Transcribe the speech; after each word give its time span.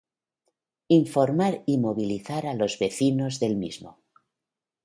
informar 0.87 1.61
y 1.67 1.77
movilizar 1.77 2.47
a 2.47 2.55
los 2.55 2.79
vecinos 2.79 3.39
del 3.39 3.55
mismo 3.55 3.99